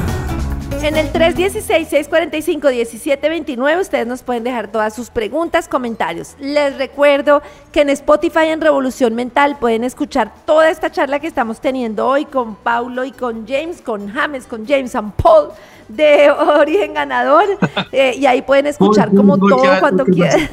[0.83, 6.37] En el 316-645-1729 ustedes nos pueden dejar todas sus preguntas, comentarios.
[6.39, 11.61] Les recuerdo que en Spotify en Revolución Mental pueden escuchar toda esta charla que estamos
[11.61, 15.51] teniendo hoy con Paulo y con James, con James, con James and Paul
[15.89, 17.59] de Origen Ganador.
[17.93, 20.49] Eh, y ahí pueden escuchar como todo cuando quieran.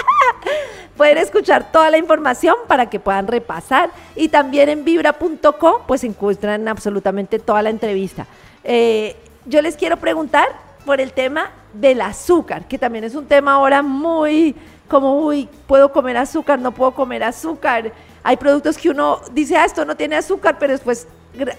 [0.98, 3.90] pueden escuchar toda la información para que puedan repasar.
[4.14, 8.26] Y también en vibra.com pues encuentran absolutamente toda la entrevista.
[8.62, 10.48] Eh, yo les quiero preguntar
[10.84, 14.54] por el tema del azúcar, que también es un tema ahora muy
[14.88, 17.92] como, uy, puedo comer azúcar, no puedo comer azúcar.
[18.24, 21.06] Hay productos que uno dice, ah, esto no tiene azúcar, pero después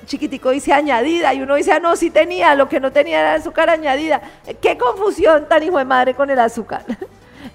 [0.05, 3.33] chiquitico dice añadida y uno dice, ah, no, sí tenía, lo que no tenía era
[3.35, 4.21] azúcar añadida.
[4.61, 6.85] Qué confusión tan hijo de madre con el azúcar.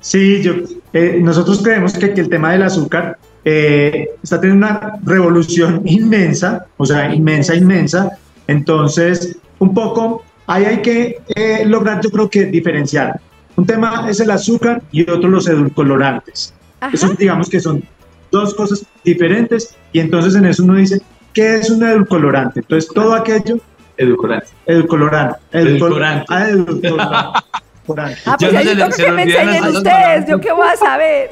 [0.00, 0.52] Sí, yo,
[0.92, 6.66] eh, nosotros creemos que, que, el tema del azúcar eh, está teniendo una revolución inmensa,
[6.76, 8.16] o sea, inmensa, inmensa,
[8.48, 13.20] entonces, un poco, ahí hay que eh, lograr, yo creo que diferenciar.
[13.56, 16.54] Un tema es el azúcar y otro los edulcorantes.
[16.92, 17.82] Eso digamos que son
[18.30, 21.00] dos cosas diferentes y entonces en eso uno dice,
[21.32, 22.60] ¿qué es un edulcorante?
[22.60, 23.58] Entonces, todo aquello...
[23.96, 24.46] Edulcorante.
[24.64, 25.38] Edulcorante.
[25.52, 26.26] Edulcorante.
[26.28, 27.40] Ah, edulcorante.
[28.26, 31.30] Ah, pues yo no que me enseñen ustedes, yo qué voy a saber.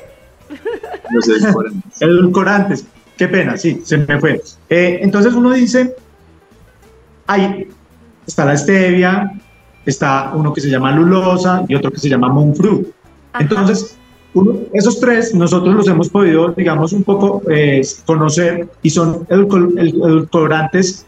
[1.11, 2.01] Los edulcorantes.
[2.01, 2.87] edulcorantes.
[3.19, 4.41] Qué pena, sí, se me fue.
[4.71, 5.95] Eh, entonces uno dice,
[7.27, 7.69] Ahí
[8.27, 9.33] está la stevia,
[9.85, 12.93] está uno que se llama lulosa y otro que se llama monfru.
[13.39, 13.97] Entonces,
[14.73, 21.07] esos tres nosotros los hemos podido, digamos, un poco eh, conocer y son edulcorantes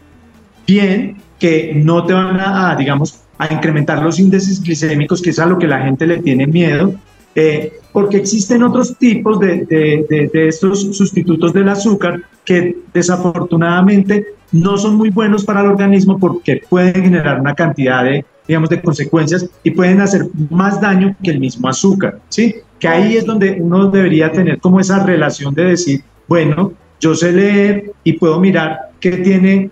[0.65, 5.45] bien que no te van a, digamos, a incrementar los índices glicémicos, que es a
[5.45, 6.93] lo que la gente le tiene miedo,
[7.35, 14.77] eh, porque existen otros tipos de, de, de, estos sustitutos del azúcar que desafortunadamente no
[14.77, 19.49] son muy buenos para el organismo porque pueden generar una cantidad de, digamos, de consecuencias
[19.63, 22.55] y pueden hacer más daño que el mismo azúcar, ¿sí?
[22.79, 27.31] Que ahí es donde uno debería tener como esa relación de decir, bueno, yo sé
[27.31, 29.69] leer y puedo mirar qué tiene,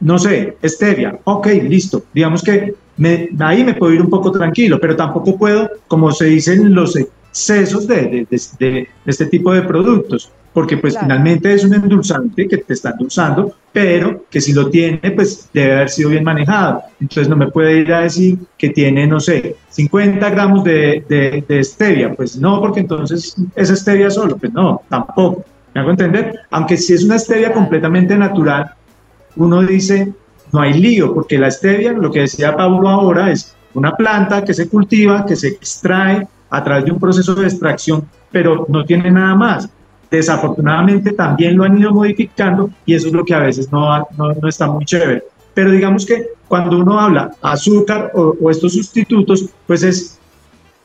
[0.00, 4.78] no sé, stevia, ok, listo, digamos que me, ahí me puedo ir un poco tranquilo,
[4.80, 6.96] pero tampoco puedo, como se dicen los
[7.32, 12.58] excesos de, de, de este tipo de productos porque pues finalmente es un endulzante que
[12.58, 16.82] te está endulzando, pero que si lo tiene, pues debe haber sido bien manejado.
[17.00, 21.64] Entonces no me puede ir a decir que tiene, no sé, 50 gramos de, de,
[21.64, 25.44] stevia, pues no, porque entonces es stevia solo, pues no, tampoco.
[25.74, 26.40] ¿Me hago entender?
[26.50, 28.72] Aunque si es una stevia completamente natural,
[29.36, 30.12] uno dice,
[30.52, 34.52] no hay lío, porque la stevia, lo que decía Pablo ahora, es una planta que
[34.52, 39.10] se cultiva, que se extrae a través de un proceso de extracción, pero no tiene
[39.10, 39.70] nada más.
[40.10, 44.46] Desafortunadamente también lo han ido modificando y eso es lo que a veces no, no,
[44.46, 45.24] está muy chévere.
[45.54, 50.18] Pero digamos que cuando uno habla azúcar o, estos sustitutos, pues es,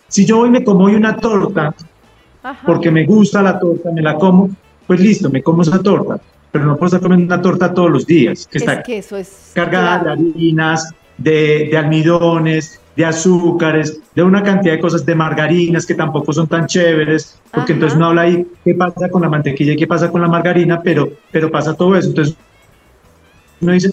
[0.07, 1.75] si yo hoy me como hoy una torta,
[2.65, 4.49] porque me gusta la torta, me la como,
[4.87, 6.17] pues listo, me como esa torta,
[6.49, 9.51] pero no puedo estar comiendo una torta todos los días, que está que eso es
[9.53, 15.85] cargada de harinas, de, de almidones, de azúcares, de una cantidad de cosas, de margarinas
[15.85, 19.73] que tampoco son tan chéveres, porque entonces uno habla ahí qué pasa con la mantequilla
[19.73, 22.09] y qué pasa con la margarina, pero, pero pasa todo eso.
[22.09, 22.35] Entonces
[23.61, 23.91] uno dice,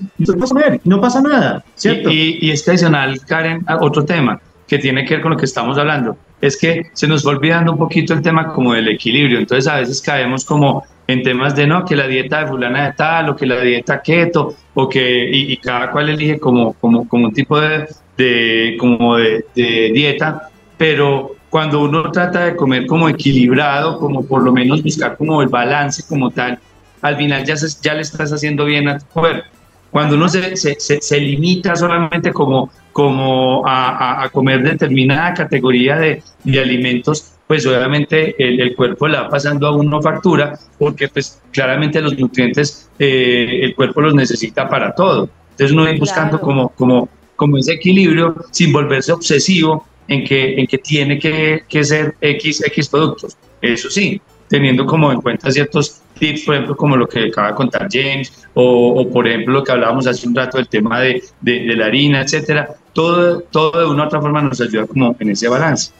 [0.84, 2.10] no pasa nada, ¿cierto?
[2.10, 5.44] Y, y, es que adicional, Karen, otro tema que tiene que ver con lo que
[5.44, 9.38] estamos hablando, es que se nos va olvidando un poquito el tema como del equilibrio,
[9.38, 12.92] entonces a veces caemos como en temas de no, que la dieta de fulana de
[12.94, 17.26] tal, o que la dieta keto, o que, y, cada cual elige como, como, como
[17.26, 23.98] un tipo de, de, como de, dieta, pero cuando uno trata de comer como equilibrado,
[23.98, 26.58] como por lo menos buscar como el balance como tal,
[27.00, 29.48] al final ya, ya le estás haciendo bien a tu cuerpo.
[29.90, 36.20] Cuando uno se, se, se, limita solamente como, como a, a, comer determinada categoría de,
[36.42, 41.40] de alimentos, pues obviamente el, el, cuerpo la va pasando a uno factura, porque pues
[41.52, 45.28] claramente los nutrientes eh, el cuerpo los necesita para todo.
[45.52, 50.66] Entonces uno va buscando como, como como ese equilibrio sin volverse obsesivo en que, en
[50.66, 53.36] que tiene que, que ser X, X productos.
[53.60, 57.54] Eso sí, teniendo como en cuenta ciertos tips, por ejemplo, como lo que acaba de
[57.54, 61.22] contar James, o, o por ejemplo lo que hablábamos hace un rato del tema de,
[61.40, 65.16] de, de, la harina, etcétera, todo, todo de una u otra forma nos ayuda como
[65.18, 65.92] en ese balance.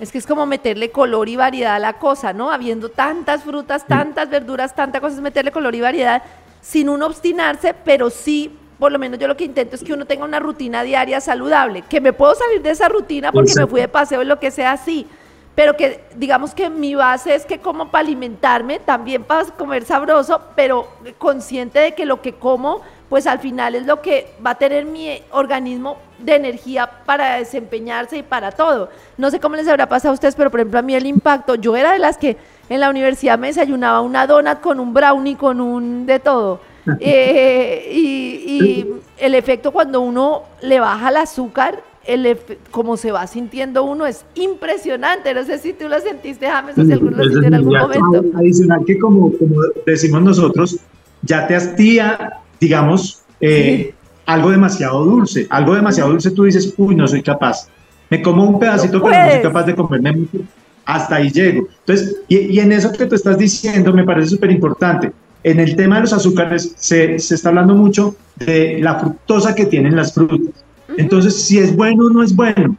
[0.00, 2.52] Es que es como meterle color y variedad a la cosa, ¿no?
[2.52, 6.22] Habiendo tantas frutas, tantas verduras, tantas cosas, meterle color y variedad
[6.60, 10.04] sin uno obstinarse, pero sí, por lo menos yo lo que intento es que uno
[10.06, 13.66] tenga una rutina diaria saludable, que me puedo salir de esa rutina porque Exacto.
[13.66, 15.06] me fui de paseo y lo que sea así,
[15.54, 20.40] pero que digamos que mi base es que como para alimentarme, también para comer sabroso,
[20.54, 20.88] pero
[21.18, 24.84] consciente de que lo que como, pues al final es lo que va a tener
[24.84, 28.90] mi organismo de energía para desempeñarse y para todo.
[29.16, 31.56] No sé cómo les habrá pasado a ustedes, pero por ejemplo a mí el impacto,
[31.56, 32.36] yo era de las que
[32.68, 36.60] en la universidad me desayunaba una donut con un brownie, con un de todo.
[37.00, 38.06] Eh, y,
[38.46, 42.38] y, el efecto cuando uno le baja el azúcar el
[42.70, 45.34] como se va sintiendo uno es impresionante.
[45.34, 48.24] No sé si tú lo sentiste, James, o si alguno lo sintió en algún momento.
[48.38, 50.78] Adicional que como, como decimos nosotros,
[51.22, 53.94] ya te hastía, digamos, eh, sí.
[54.24, 55.46] algo demasiado dulce.
[55.50, 57.68] Algo demasiado dulce, tú dices, uy, no soy capaz.
[58.08, 60.38] Me como un pedacito, no pero no soy capaz de comerme mucho.
[60.86, 61.68] Hasta ahí llego.
[61.80, 65.12] Entonces, y, y en eso que tú estás diciendo me parece súper importante.
[65.42, 69.66] En el tema de los azúcares se, se está hablando mucho de la fructosa que
[69.66, 70.64] tienen las frutas.
[70.96, 72.76] Entonces, si es bueno o no es bueno.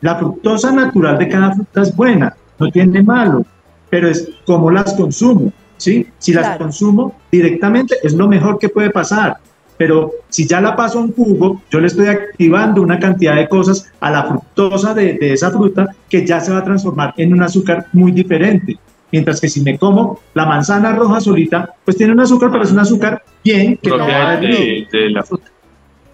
[0.00, 3.44] La fructosa natural de cada fruta es buena, no tiene malo,
[3.88, 6.06] pero es como las consumo, ¿sí?
[6.18, 6.64] Si las claro.
[6.64, 9.38] consumo directamente es lo mejor que puede pasar,
[9.78, 13.48] pero si ya la paso a un jugo, yo le estoy activando una cantidad de
[13.48, 17.32] cosas a la fructosa de, de esa fruta que ya se va a transformar en
[17.32, 18.78] un azúcar muy diferente.
[19.16, 22.70] Mientras que si me como la manzana roja solita, pues tiene un azúcar, pero es
[22.70, 25.46] un azúcar bien que Propia de, de la fruta.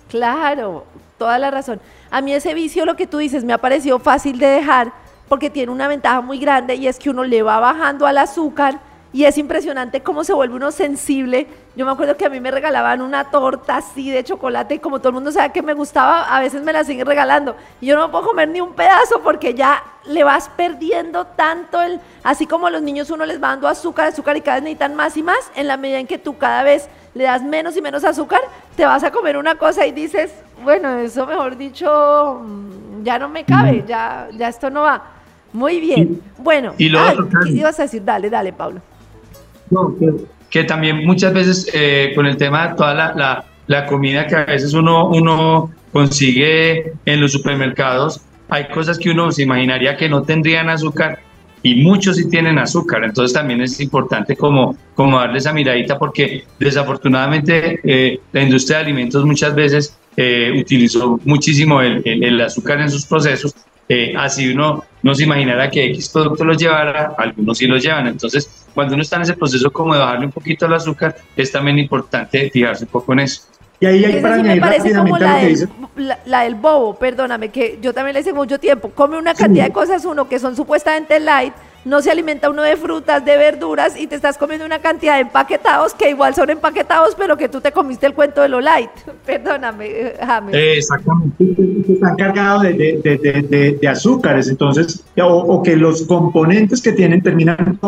[0.08, 0.84] Claro,
[1.18, 1.80] toda la razón.
[2.12, 4.92] A mí ese vicio, lo que tú dices, me ha parecido fácil de dejar
[5.28, 8.78] porque tiene una ventaja muy grande y es que uno le va bajando al azúcar
[9.12, 11.46] y es impresionante cómo se vuelve uno sensible.
[11.76, 15.00] Yo me acuerdo que a mí me regalaban una torta así de chocolate y como
[15.00, 17.54] todo el mundo sabe que me gustaba, a veces me la siguen regalando.
[17.80, 22.00] Y yo no puedo comer ni un pedazo porque ya le vas perdiendo tanto el...
[22.22, 24.94] Así como a los niños uno les va dando azúcar, azúcar y cada vez necesitan
[24.94, 27.82] más y más, en la medida en que tú cada vez le das menos y
[27.82, 28.40] menos azúcar,
[28.76, 33.28] te vas a comer una cosa y dices, bueno, eso mejor dicho, mm, ya no
[33.28, 35.02] me cabe, ya, ya esto no va.
[35.52, 36.22] Muy bien.
[36.38, 38.02] Bueno, y lo ah, otro, ¿qué ibas a decir?
[38.02, 38.80] Dale, dale, Pablo.
[39.72, 39.96] No,
[40.50, 44.36] que, también muchas veces eh, con el tema de toda la, la, la, comida que
[44.36, 50.10] a veces uno, uno consigue en los supermercados, hay cosas que uno se imaginaría que
[50.10, 51.20] no tendrían azúcar
[51.62, 56.44] y muchos sí tienen azúcar, entonces también es importante como, como darle esa miradita porque
[56.58, 62.80] desafortunadamente eh, la industria de alimentos muchas veces eh, utilizó muchísimo el, el, el, azúcar
[62.80, 63.54] en sus procesos,
[63.92, 68.06] eh, así uno no se imaginara que X producto los llevara, algunos sí los llevan,
[68.06, 71.52] entonces cuando uno está en ese proceso como de bajarle un poquito el azúcar, es
[71.52, 73.42] también importante fijarse un poco en eso.
[73.80, 75.68] Y ahí hay para sí me parece como la del, dice.
[75.96, 78.90] la, la del bobo, perdóname, que yo también le hice mucho tiempo.
[78.90, 81.52] Come una cantidad de cosas uno que son supuestamente light,
[81.84, 85.22] no se alimenta uno de frutas, de verduras y te estás comiendo una cantidad de
[85.22, 88.90] empaquetados que igual son empaquetados, pero que tú te comiste el cuento de lo light.
[89.26, 90.54] Perdóname, James.
[90.54, 91.44] Eh, exactamente.
[91.92, 96.92] Están cargados de, de, de, de, de azúcares, entonces, o, o, que los componentes que
[96.92, 97.78] tienen terminan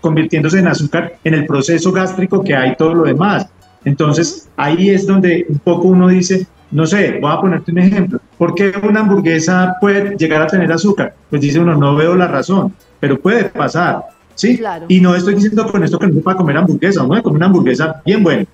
[0.00, 3.46] convirtiéndose en azúcar en el proceso gástrico que hay todo lo demás.
[3.84, 8.20] Entonces, ahí es donde un poco uno dice, no sé, voy a ponerte un ejemplo.
[8.38, 11.14] ¿Por qué una hamburguesa puede llegar a tener azúcar?
[11.28, 14.58] Pues dice uno, no veo la razón, pero puede pasar, ¿sí?
[14.58, 14.86] Claro.
[14.88, 17.46] Y no estoy diciendo con esto que no se pueda comer hamburguesa, uno comer una
[17.46, 18.44] hamburguesa bien buena.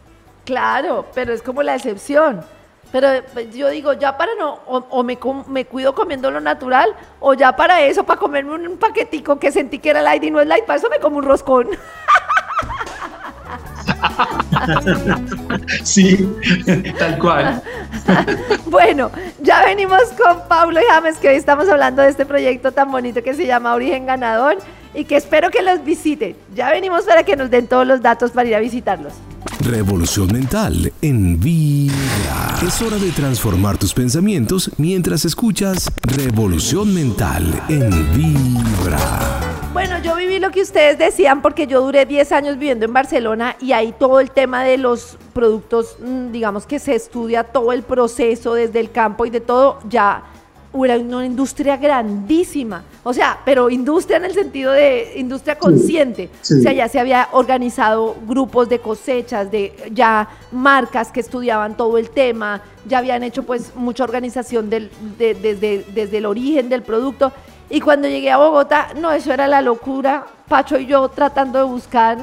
[0.45, 2.41] Claro, pero es como la excepción.
[2.93, 6.95] Pero pues, yo digo, ya para no, o, o me, me, cuido comiendo lo natural,
[7.19, 10.41] o ya para eso, para comerme un paquetico que sentí que era light y no
[10.41, 11.69] es light, para eso me como un roscón.
[15.83, 16.29] sí,
[16.99, 17.62] tal cual.
[18.66, 19.11] bueno,
[19.42, 23.23] ya venimos con Pablo y James, que hoy estamos hablando de este proyecto tan bonito
[23.23, 24.59] que se llama Origen Ganador
[24.95, 26.37] y que espero que los visiten.
[26.55, 29.13] Ya venimos para que nos den todos los datos para ir a visitarlos.
[29.61, 32.59] Revolución mental en Vibra.
[32.67, 39.65] Es hora de transformar tus pensamientos mientras escuchas Revolución mental en Vibra.
[39.77, 43.56] Bueno, yo viví lo que ustedes decían porque yo duré 10 años viviendo en Barcelona
[43.60, 47.83] y ahí todo el tema de los productos, mm, digamos que se estudia todo el
[47.83, 50.22] proceso desde el campo y de todo, ya
[50.83, 52.85] era una industria grandísima.
[53.04, 56.31] O sea, pero industria en el sentido de industria consciente.
[56.40, 56.54] sí.
[56.58, 61.98] O sea, ya se había organizado grupos de cosechas, de ya marcas que estudiaban todo
[61.98, 66.83] el tema, ya habían hecho pues mucha organización del, de- desde, desde el origen del
[66.83, 67.31] producto.
[67.69, 70.27] Y cuando llegué a Bogotá, no, eso era la locura.
[70.48, 72.19] Pacho y yo tratando de buscar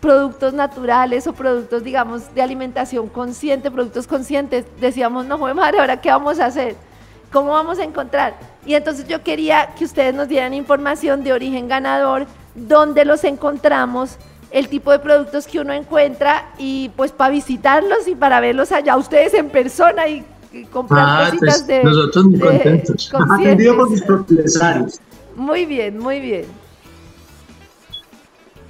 [0.00, 6.10] productos naturales o productos, digamos, de alimentación consciente, productos conscientes, decíamos, no, madre, ¿ahora qué
[6.10, 6.76] vamos a hacer?
[7.32, 8.34] ¿Cómo vamos a encontrar?
[8.64, 14.16] Y entonces yo quería que ustedes nos dieran información de origen ganador, dónde los encontramos,
[14.50, 18.96] el tipo de productos que uno encuentra y pues para visitarlos y para verlos allá
[18.96, 20.24] ustedes en persona y
[20.70, 23.12] comprar Ah, cositas pues, de, nosotros muy de contentos.
[23.40, 24.58] Atendido por mis conscientes.
[24.58, 25.00] propietarios.
[25.36, 26.44] Muy bien, muy bien.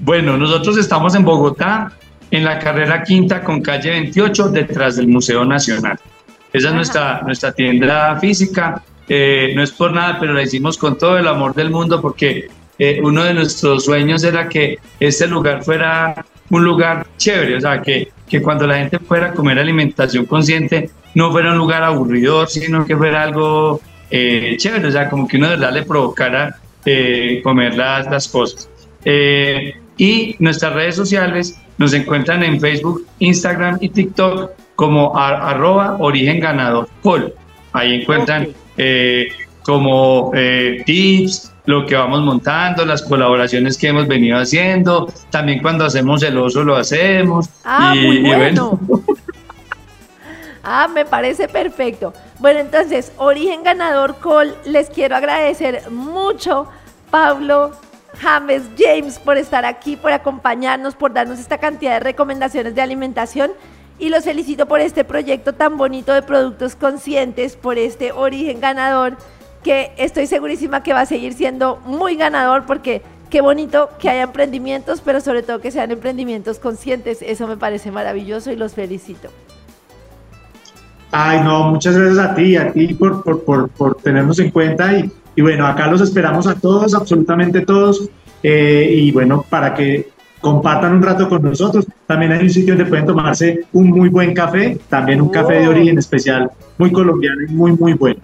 [0.01, 1.93] Bueno, nosotros estamos en Bogotá,
[2.31, 5.99] en la carrera quinta con calle 28, detrás del Museo Nacional.
[6.53, 6.69] Esa Ajá.
[6.69, 8.83] es nuestra, nuestra tienda física.
[9.09, 12.49] Eh, no es por nada, pero la hicimos con todo el amor del mundo porque
[12.79, 17.83] eh, uno de nuestros sueños era que este lugar fuera un lugar chévere, o sea,
[17.83, 22.49] que, que cuando la gente fuera a comer alimentación consciente no fuera un lugar aburridor,
[22.49, 26.57] sino que fuera algo eh, chévere, o sea, como que uno de verdad le provocara
[26.85, 28.69] eh, comer las, las cosas.
[29.05, 31.45] Eh, y nuestras redes sociales
[31.77, 36.89] nos encuentran en Facebook, Instagram y TikTok como a- arroba origen ganador.
[37.73, 39.29] Ahí encuentran eh,
[39.63, 45.13] como eh, tips, lo que vamos montando, las colaboraciones que hemos venido haciendo.
[45.31, 47.49] También cuando hacemos el oso lo hacemos.
[47.65, 48.81] Ah, Y- muy y bueno.
[50.71, 52.13] Ah, me parece perfecto.
[52.41, 56.69] Bueno, entonces, Origen Ganador Col, les quiero agradecer mucho,
[57.11, 57.71] Pablo,
[58.21, 63.53] James, James, por estar aquí, por acompañarnos, por darnos esta cantidad de recomendaciones de alimentación.
[63.99, 69.17] Y los felicito por este proyecto tan bonito de productos conscientes, por este Origen Ganador,
[69.65, 73.01] que estoy segurísima que va a seguir siendo muy ganador porque
[73.31, 77.23] qué bonito que haya emprendimientos, pero sobre todo que sean emprendimientos conscientes.
[77.23, 79.31] Eso me parece maravilloso y los felicito.
[81.11, 84.97] Ay, no, muchas gracias a ti, a ti por, por, por, por tenernos en cuenta
[84.99, 88.09] y, y bueno, acá los esperamos a todos, absolutamente todos,
[88.43, 90.09] eh, y bueno, para que
[90.41, 91.87] compartan un rato con nosotros.
[92.07, 95.67] También hay un sitio donde pueden tomarse un muy buen café, también un café de
[95.69, 95.71] Oh.
[95.71, 98.21] origen especial, muy colombiano y muy, muy bueno.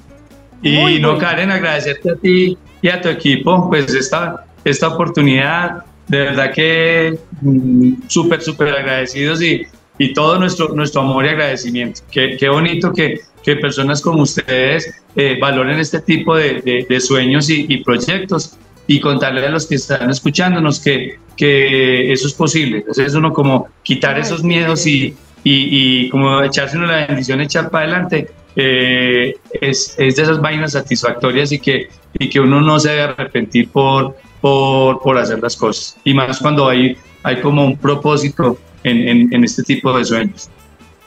[0.63, 1.27] Y Muy no, bueno.
[1.27, 7.19] Karen, agradecerte a ti y a tu equipo, pues esta, esta oportunidad, de verdad que
[7.43, 9.67] mm, súper, súper agradecidos y,
[9.99, 12.01] y todo nuestro, nuestro amor y agradecimiento.
[12.11, 17.01] Qué, qué bonito que, que personas como ustedes eh, valoren este tipo de, de- de
[17.01, 22.35] sueños y, y proyectos y contarle a los que están escuchándonos que, que eso es
[22.35, 22.79] posible.
[22.79, 25.15] Entonces es uno como quitar esos miedos y,
[25.45, 30.41] y, y como echarse uno la bendición, echar para adelante, eh, es, es de esas
[30.41, 31.89] vainas satisfactorias y que,
[32.19, 35.97] y que uno no se debe arrepentir por, por, por hacer las cosas.
[36.05, 40.49] Y más cuando hay, hay como un propósito en, en, en este tipo de sueños.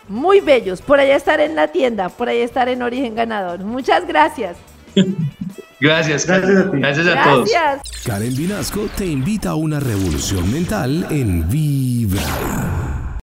[0.09, 0.81] Muy bellos.
[0.81, 3.59] Por allá estar en la tienda, por allá estar en Origen Ganador.
[3.59, 4.57] Muchas gracias.
[5.79, 6.77] Gracias, Gracias a ti.
[6.79, 7.49] Gracias a todos.
[7.51, 8.03] Gracias.
[8.03, 13.06] Karen Vinasco te invita a una revolución mental en Vibra.